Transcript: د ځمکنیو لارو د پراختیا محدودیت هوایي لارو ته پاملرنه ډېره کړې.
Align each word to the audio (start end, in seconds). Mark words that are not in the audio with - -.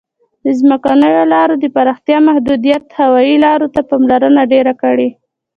د 0.43 0.45
ځمکنیو 0.59 1.23
لارو 1.33 1.55
د 1.63 1.65
پراختیا 1.75 2.17
محدودیت 2.27 2.83
هوایي 2.99 3.35
لارو 3.45 3.67
ته 3.73 3.81
پاملرنه 3.89 4.41
ډېره 4.51 4.73
کړې. 4.81 5.09